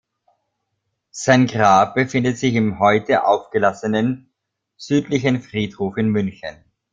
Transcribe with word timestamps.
Sein 1.11 1.45
Grab 1.45 1.93
befindet 1.93 2.39
sich 2.39 2.55
im 2.55 2.79
heute 2.79 3.23
aufgelassenen 3.23 4.33
Südlichen 4.75 5.43
Friedhof 5.43 5.95
in 5.95 6.07
München. 6.09 6.65